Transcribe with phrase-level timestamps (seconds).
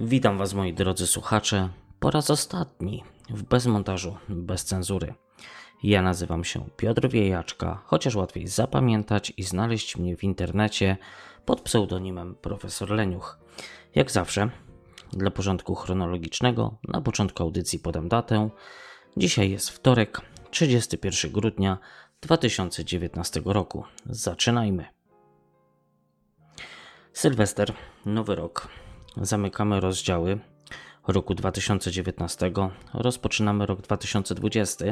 [0.00, 1.68] Witam Was, moi drodzy słuchacze,
[2.00, 5.14] po raz ostatni w bezmontażu, bez cenzury.
[5.82, 10.96] Ja nazywam się Piotr Wiejaczka, chociaż łatwiej zapamiętać i znaleźć mnie w internecie
[11.44, 13.38] pod pseudonimem Profesor Leniuch.
[13.94, 14.50] Jak zawsze,
[15.12, 18.50] dla porządku chronologicznego, na początku audycji podam datę.
[19.16, 21.78] Dzisiaj jest wtorek, 31 grudnia
[22.20, 23.84] 2019 roku.
[24.06, 24.84] Zaczynajmy.
[27.12, 27.72] Sylwester,
[28.06, 28.68] nowy rok.
[29.22, 30.38] Zamykamy rozdziały
[31.08, 32.52] roku 2019,
[32.94, 34.84] rozpoczynamy rok 2020.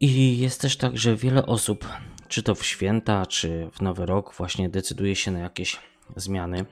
[0.00, 1.88] I jest też tak, że wiele osób,
[2.28, 5.78] czy to w święta, czy w nowy rok, właśnie decyduje się na jakieś
[6.16, 6.64] zmiany.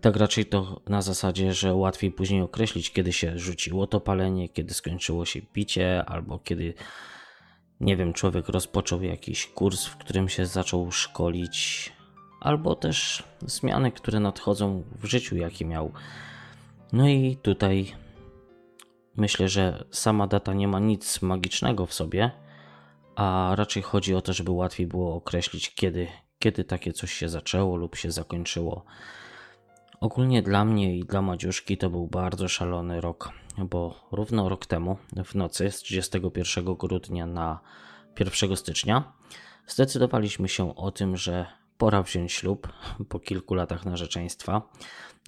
[0.00, 4.74] Tak raczej to na zasadzie, że łatwiej później określić, kiedy się rzuciło to palenie, kiedy
[4.74, 6.74] skończyło się picie, albo kiedy,
[7.80, 11.92] nie wiem, człowiek rozpoczął jakiś kurs, w którym się zaczął szkolić,
[12.42, 15.92] albo też zmiany, które nadchodzą w życiu, jakie miał.
[16.92, 17.92] No i tutaj
[19.16, 22.30] myślę, że sama data nie ma nic magicznego w sobie,
[23.16, 27.76] a raczej chodzi o to, żeby łatwiej było określić, kiedy, kiedy takie coś się zaczęło
[27.76, 28.84] lub się zakończyło.
[30.00, 34.96] Ogólnie dla mnie i dla Madziuszki to był bardzo szalony rok, bo równo rok temu,
[35.24, 37.60] w nocy z 31 grudnia na
[38.20, 39.12] 1 stycznia,
[39.66, 42.68] zdecydowaliśmy się o tym, że pora wziąć ślub
[43.08, 44.62] po kilku latach narzeczeństwa.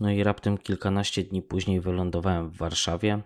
[0.00, 3.22] No i raptem kilkanaście dni później wylądowałem w Warszawie,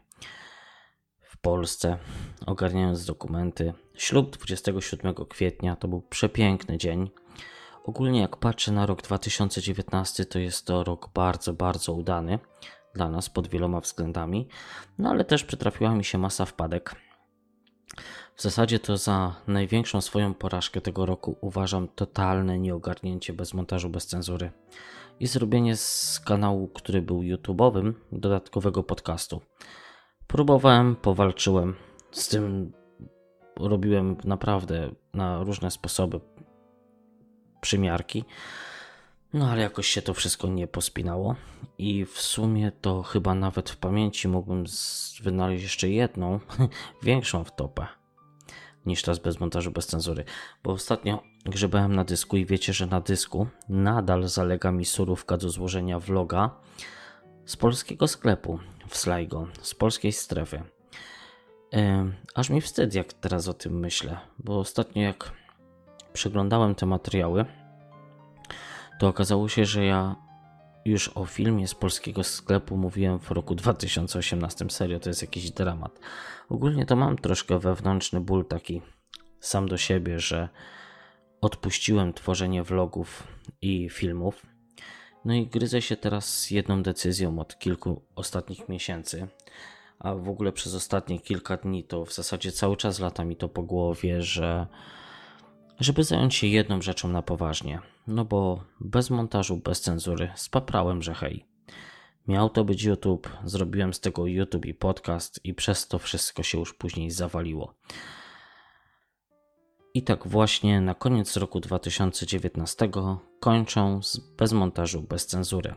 [1.23, 1.99] w Polsce,
[2.47, 3.73] ogarniając dokumenty.
[3.95, 7.11] Ślub 27 kwietnia to był przepiękny dzień.
[7.85, 12.39] Ogólnie, jak patrzę na rok 2019, to jest to rok bardzo, bardzo udany
[12.95, 14.49] dla nas pod wieloma względami,
[14.99, 16.97] no ale też przytrafiła mi się masa wpadek.
[18.39, 24.07] W zasadzie to za największą swoją porażkę tego roku uważam totalne nieogarnięcie bez montażu, bez
[24.07, 24.51] cenzury
[25.21, 29.41] i zrobienie z kanału, który był YouTube'owym, dodatkowego podcastu.
[30.27, 31.75] Próbowałem, powalczyłem
[32.11, 32.73] z tym,
[33.57, 36.21] robiłem naprawdę na różne sposoby
[37.61, 38.25] przymiarki.
[39.33, 41.37] No ale jakoś się to wszystko nie pospinało
[41.79, 44.65] i w sumie to chyba nawet w pamięci mógłbym
[45.23, 46.41] wynaleźć jeszcze jedną,
[47.03, 47.98] większą wtopę
[48.89, 50.25] niż teraz bez montażu, bez cenzury.
[50.63, 55.51] Bo ostatnio grzebałem na dysku i wiecie, że na dysku nadal zalega mi surówka do
[55.51, 56.51] złożenia vloga
[57.47, 60.63] z polskiego sklepu w Sligo, z polskiej strefy.
[62.35, 65.33] Aż mi wstyd, jak teraz o tym myślę, bo ostatnio jak
[66.13, 67.45] przeglądałem te materiały,
[68.99, 70.17] to okazało się, że ja
[70.89, 74.71] już o filmie z polskiego sklepu mówiłem w roku 2018.
[74.71, 76.01] Serio, to jest jakiś dramat.
[76.49, 78.83] Ogólnie to mam troszkę wewnętrzny ból taki
[79.41, 80.49] sam do siebie, że
[81.41, 83.27] odpuściłem tworzenie vlogów
[83.63, 84.47] i filmów.
[85.25, 89.29] No i gryzę się teraz z jedną decyzją od kilku ostatnich miesięcy.
[89.99, 93.49] A w ogóle przez ostatnie kilka dni to w zasadzie cały czas lata mi to
[93.49, 94.67] po głowie, że
[95.81, 97.81] żeby zająć się jedną rzeczą na poważnie.
[98.07, 101.45] No bo bez montażu, bez cenzury spaprałem, że hej.
[102.29, 106.59] Miał to być YouTube, zrobiłem z tego YouTube i podcast i przez to wszystko się
[106.59, 107.75] już później zawaliło.
[109.95, 112.91] I tak właśnie na koniec roku 2019
[113.41, 115.75] kończę z bez montażu, bez cenzury.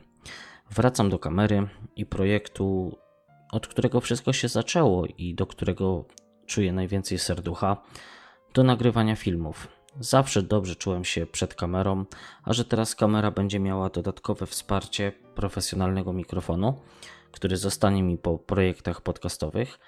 [0.71, 2.97] Wracam do kamery i projektu,
[3.51, 6.05] od którego wszystko się zaczęło i do którego
[6.45, 7.77] czuję najwięcej serducha,
[8.53, 9.67] do nagrywania filmów.
[9.99, 12.05] Zawsze dobrze czułem się przed kamerą,
[12.43, 16.81] a że teraz kamera będzie miała dodatkowe wsparcie profesjonalnego mikrofonu,
[17.31, 19.79] który zostanie mi po projektach podcastowych,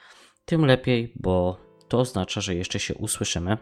[0.45, 3.57] tym lepiej, bo to oznacza, że jeszcze się usłyszymy.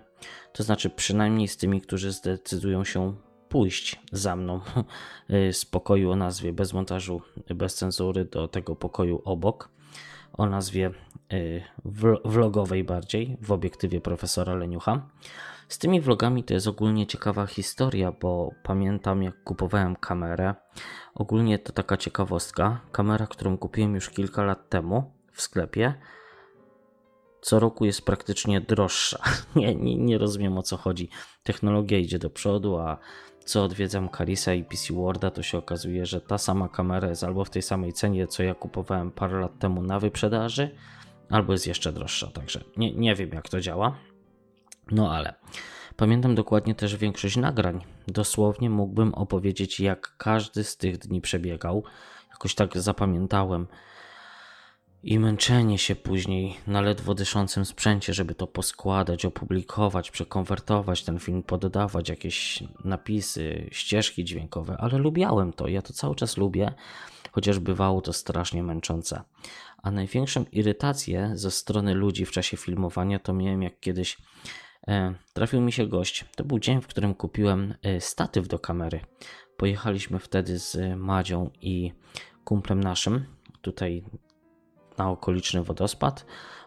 [0.54, 3.16] To znaczy, przynajmniej z tymi, którzy zdecydują się
[3.50, 4.62] pójść za mną
[5.52, 7.22] z pokoju o nazwie bez montażu,
[7.56, 9.70] bez cenzury do tego pokoju obok
[10.34, 10.92] o nazwie
[12.26, 15.08] vlogowej bardziej w obiektywie profesora Leniucha.
[15.68, 20.56] Z tymi vlogami to jest ogólnie ciekawa historia, bo pamiętam jak kupowałem kamerę.
[21.16, 22.82] Ogólnie to taka ciekawostka.
[22.92, 25.94] Kamera, którą kupiłem już kilka lat temu w sklepie,
[27.42, 29.20] co roku jest praktycznie droższa.
[29.56, 31.10] Nie, nie, nie rozumiem o co chodzi.
[31.44, 32.98] Technologia idzie do przodu, a
[33.46, 37.46] co odwiedzam Carisa i PC Worda, to się okazuje, że ta sama kamera jest albo
[37.46, 40.76] w tej samej cenie, co ja kupowałem parę lat temu na wyprzedaży,
[41.32, 42.28] albo jest jeszcze droższa.
[42.28, 43.96] Także nie, nie wiem, jak to działa.
[44.92, 45.34] No ale
[45.96, 47.84] pamiętam dokładnie też większość nagrań.
[48.08, 51.84] Dosłownie mógłbym opowiedzieć, jak każdy z tych dni przebiegał.
[52.30, 53.68] Jakoś tak zapamiętałem.
[55.04, 61.44] I męczenie się później na ledwo dyszącym sprzęcie, żeby to poskładać, opublikować, przekonwertować ten film,
[61.44, 66.74] poddawać jakieś napisy, ścieżki dźwiękowe, ale lubiałem to, ja to cały czas lubię.
[67.32, 69.22] chociaż bywało to strasznie męczące.
[69.84, 74.18] A największą irytację ze strony ludzi w czasie filmowania to miałem jak kiedyś
[74.88, 76.26] e, trafił mi się gość.
[76.36, 79.00] To był dzień, w którym kupiłem e, statyw do kamery.
[79.58, 81.92] Pojechaliśmy wtedy z Madzią i
[82.44, 83.26] kumplem naszym
[83.62, 84.04] tutaj
[84.98, 86.26] na okoliczny wodospad.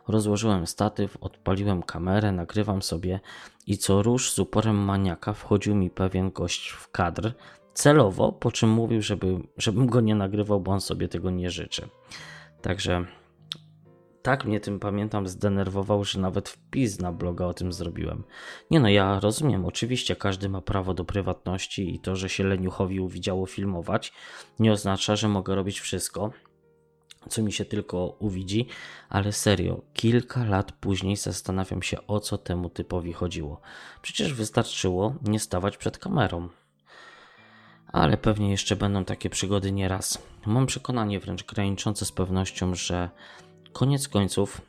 [0.09, 3.21] Rozłożyłem statyw, odpaliłem kamerę, nagrywam sobie
[3.67, 7.35] i co rusz z uporem maniaka wchodził mi pewien gość w kadr
[7.75, 11.89] celowo, po czym mówił, żeby, żebym go nie nagrywał, bo on sobie tego nie życzy.
[12.65, 13.05] Także
[14.23, 18.25] tak mnie tym pamiętam zdenerwował, że nawet wpis na bloga o tym zrobiłem.
[18.71, 23.01] Nie no, ja rozumiem, oczywiście każdy ma prawo do prywatności i to, że się leniuchowi
[23.01, 24.13] uwidziało filmować,
[24.59, 26.31] nie oznacza, że mogę robić wszystko,
[27.29, 28.67] co mi się tylko uwidzi,
[29.09, 33.61] ale serio, kilka lat później zastanawiam się, o co temu typowi chodziło.
[34.03, 36.49] Przecież wystarczyło nie stawać przed kamerą.
[37.95, 40.23] Ale pewnie jeszcze będą takie przygody nieraz.
[40.47, 43.11] Mam przekonanie wręcz graniczące z pewnością, że
[43.73, 44.61] koniec końców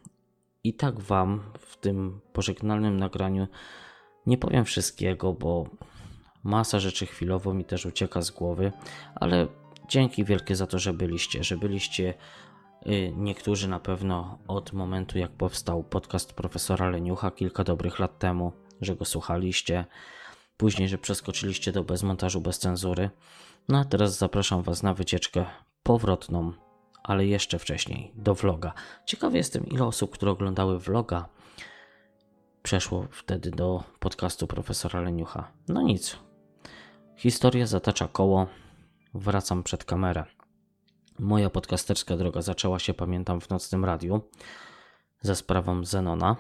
[0.64, 3.48] i tak Wam w tym pożegnalnym nagraniu
[4.26, 5.70] nie powiem wszystkiego, bo
[6.44, 8.72] masa rzeczy chwilowo mi też ucieka z głowy,
[9.16, 9.48] ale
[9.90, 12.14] dzięki wielkie za to, że byliście, że byliście
[12.88, 18.52] y, niektórzy na pewno od momentu jak powstał podcast profesora Leniucha kilka dobrych lat temu,
[18.82, 19.86] że go słuchaliście,
[20.58, 23.10] później, że przeskoczyliście do bezmontażu bez cenzury.
[23.70, 25.46] No a teraz zapraszam Was na wycieczkę
[25.84, 26.54] powrotną
[27.08, 28.74] ale jeszcze wcześniej, do vloga.
[29.06, 31.30] Ciekawy jestem, ile osób, które oglądały vloga,
[32.64, 35.52] przeszło wtedy do podcastu profesora Leniucha.
[35.68, 36.18] No nic.
[37.18, 38.48] Historia zatacza koło.
[39.14, 40.24] Wracam przed kamerę.
[41.20, 44.22] Moja podcasterska droga zaczęła się, pamiętam, w nocnym radiu
[45.22, 46.36] za sprawą Zenona.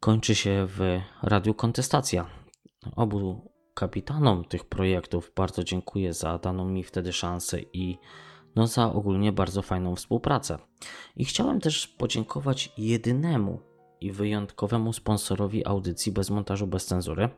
[0.00, 2.26] Kończy się w Radiu Kontestacja.
[2.96, 7.98] Obu kapitanom tych projektów bardzo dziękuję za daną mi wtedy szansę i
[8.56, 10.58] no za ogólnie bardzo fajną współpracę.
[11.16, 13.60] I chciałem też podziękować jedynemu
[14.00, 17.28] i wyjątkowemu sponsorowi audycji bez montażu, bez cenzury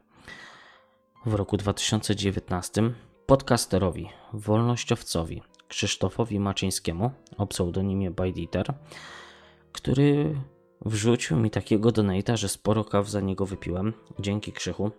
[1.26, 2.82] w roku 2019
[3.26, 8.74] podcasterowi, wolnościowcowi Krzysztofowi Maczyńskiemu o pseudonimie Bajditer,
[9.72, 10.40] który
[10.84, 13.92] wrzucił mi takiego donata, że sporo kaw za niego wypiłem.
[14.18, 14.90] Dzięki Krzychu.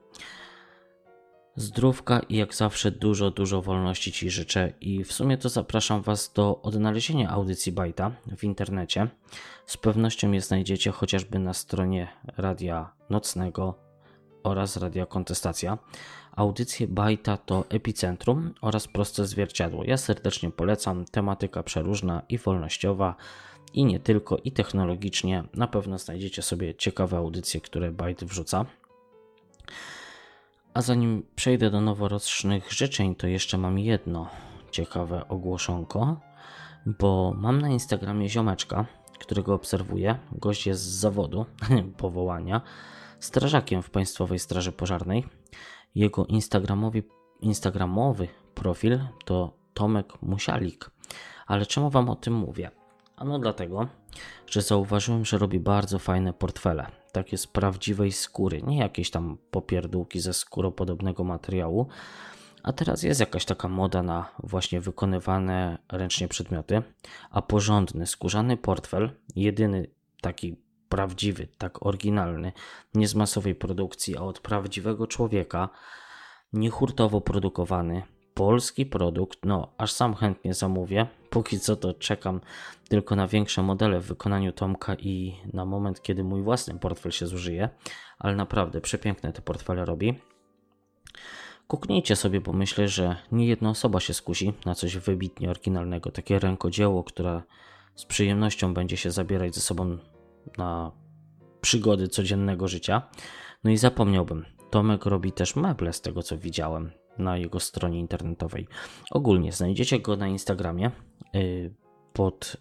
[1.55, 6.33] Zdrówka i jak zawsze dużo, dużo wolności Ci życzę i w sumie to zapraszam Was
[6.33, 9.07] do odnalezienia audycji Bajta w internecie.
[9.65, 12.07] Z pewnością je znajdziecie chociażby na stronie
[12.37, 13.75] Radia Nocnego
[14.43, 15.77] oraz Radia Kontestacja.
[16.35, 19.83] Audycje Bajta to epicentrum oraz proste zwierciadło.
[19.83, 23.15] Ja serdecznie polecam, tematyka przeróżna i wolnościowa
[23.73, 25.43] i nie tylko, i technologicznie.
[25.53, 28.65] Na pewno znajdziecie sobie ciekawe audycje, które Bajt wrzuca.
[30.73, 34.29] A zanim przejdę do noworocznych życzeń, to jeszcze mam jedno
[34.71, 36.19] ciekawe ogłoszonko,
[36.85, 38.85] bo mam na Instagramie ziomeczka,
[39.19, 40.19] którego obserwuję.
[40.31, 41.45] Gość jest z zawodu,
[41.97, 42.61] powołania,
[43.19, 45.25] strażakiem w Państwowej Straży Pożarnej.
[45.95, 47.03] Jego instagramowy,
[47.41, 50.91] instagramowy profil to Tomek Musialik.
[51.47, 52.80] Ale czemu Wam o tym mówię?
[53.21, 53.87] Ano dlatego,
[54.47, 60.19] że zauważyłem, że robi bardzo fajne portfele takie z prawdziwej skóry, nie jakieś tam popierdółki
[60.19, 61.87] ze skóropodobnego materiału.
[62.63, 66.81] A teraz jest jakaś taka moda na właśnie wykonywane ręcznie przedmioty,
[67.31, 69.87] a porządny skórzany portfel, jedyny
[70.21, 70.55] taki
[70.89, 72.51] prawdziwy, tak oryginalny,
[72.93, 75.69] nie z masowej produkcji, a od prawdziwego człowieka,
[76.53, 81.07] nie hurtowo produkowany, polski produkt, no aż sam chętnie zamówię.
[81.31, 82.41] Póki co to czekam
[82.89, 87.27] tylko na większe modele w wykonaniu Tomka i na moment, kiedy mój własny portfel się
[87.27, 87.69] zużyje,
[88.19, 90.19] ale naprawdę przepiękne te portfele robi.
[91.67, 96.39] Kuknijcie sobie, bo myślę, że nie jedna osoba się skusi na coś wybitnie oryginalnego, takie
[96.39, 97.41] rękodzieło, które
[97.95, 99.97] z przyjemnością będzie się zabierać ze sobą
[100.57, 100.91] na
[101.61, 103.01] przygody codziennego życia.
[103.63, 108.67] No i zapomniałbym, Tomek robi też meble z tego co widziałem na jego stronie internetowej.
[109.11, 110.91] Ogólnie znajdziecie go na Instagramie
[111.35, 111.73] y,
[112.13, 112.57] pod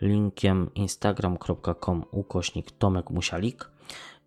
[0.00, 3.70] linkiem instagram.com ukośnik Tomek Musialik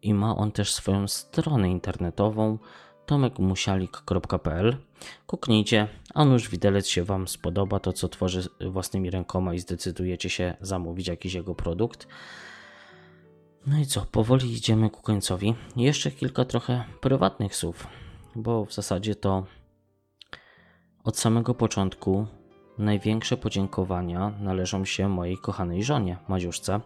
[0.02, 2.58] i ma on też swoją stronę internetową
[3.06, 4.78] tomekmusialik.pl
[5.28, 10.58] Kuknijcie, a nuż widelec się Wam spodoba to, co tworzy własnymi rękoma i zdecydujecie się
[10.62, 12.08] zamówić jakiś jego produkt.
[13.68, 15.56] No i co, powoli idziemy ku końcowi.
[15.76, 17.88] Jeszcze kilka trochę prywatnych słów
[18.36, 19.46] bo w zasadzie to
[21.04, 22.28] od samego początku
[22.78, 26.80] największe podziękowania należą się mojej kochanej żonie, Madziuszce,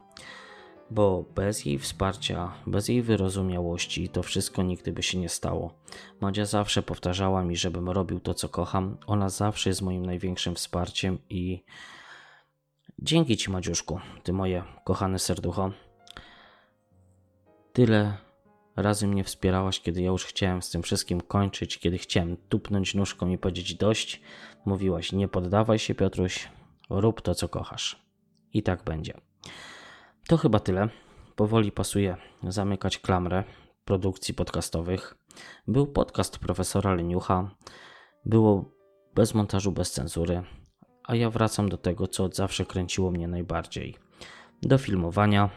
[0.91, 5.73] bo bez jej wsparcia, bez jej wyrozumiałości to wszystko nigdy by się nie stało.
[6.21, 8.97] Madzia zawsze powtarzała mi, żebym robił to, co kocham.
[9.07, 11.63] Ona zawsze jest moim największym wsparciem i
[12.99, 15.71] dzięki Ci, Madziuszku, Ty moje kochane serducho.
[17.73, 18.17] Tyle
[18.75, 23.29] razy mnie wspierałaś, kiedy ja już chciałem z tym wszystkim kończyć, kiedy chciałem tupnąć nóżką
[23.29, 24.21] i powiedzieć dość.
[24.65, 26.49] Mówiłaś, nie poddawaj się, Piotruś,
[26.89, 28.03] rób to, co kochasz.
[28.53, 29.13] I tak będzie.
[30.27, 30.89] To chyba tyle.
[31.35, 33.43] Powoli pasuje zamykać klamrę
[33.85, 35.15] produkcji podcastowych.
[35.67, 37.55] Był podcast profesora Leniucha.
[38.25, 38.65] Było
[39.15, 40.43] bez montażu, bez cenzury.
[41.03, 43.95] A ja wracam do tego, co od zawsze kręciło mnie najbardziej.
[44.61, 45.49] Do filmowania.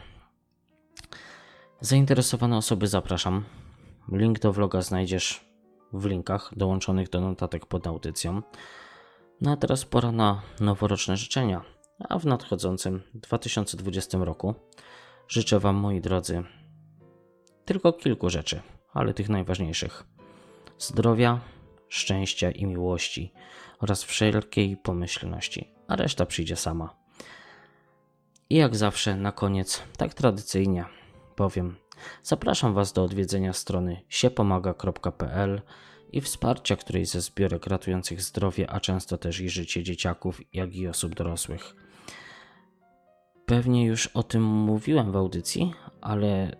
[1.81, 3.43] Zainteresowane osoby zapraszam.
[4.11, 5.45] Link do vloga znajdziesz
[5.93, 8.41] w linkach dołączonych do notatek pod audycją.
[9.41, 11.61] No a teraz pora na noworoczne życzenia
[12.09, 14.55] a w nadchodzącym 2020 roku
[15.27, 16.43] życzę Wam, moi drodzy,
[17.65, 18.61] tylko kilku rzeczy,
[18.93, 20.03] ale tych najważniejszych:
[20.77, 21.39] zdrowia,
[21.89, 23.33] szczęścia i miłości
[23.79, 26.95] oraz wszelkiej pomyślności, a reszta przyjdzie sama.
[28.49, 30.96] I jak zawsze, na koniec, tak tradycyjnie
[31.37, 31.75] powiem,
[32.23, 35.61] zapraszam Was do odwiedzenia strony siepomaga.pl
[36.11, 40.87] i wsparcia którejś ze zbiorek ratujących zdrowie, a często też i życie dzieciaków, jak i
[40.87, 41.75] osób dorosłych.
[43.45, 46.57] Pewnie już o tym mówiłem w audycji, ale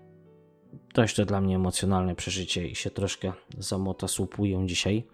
[0.93, 5.07] dość to dla mnie emocjonalne przeżycie i się troszkę zamota słupuję dzisiaj.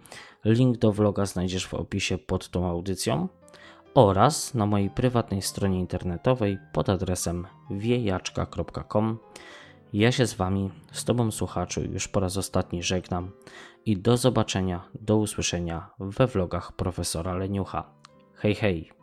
[0.45, 3.27] Link do vloga znajdziesz w opisie pod tą audycją
[3.95, 9.19] oraz na mojej prywatnej stronie internetowej pod adresem wiejaczka.com.
[9.93, 13.31] Ja się z Wami, z Tobą słuchaczu, już po raz ostatni żegnam
[13.85, 17.83] i do zobaczenia, do usłyszenia we vlogach profesora Leniucha.
[18.35, 19.02] Hej, hej!